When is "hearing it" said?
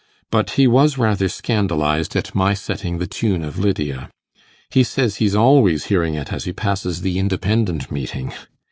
5.93-6.33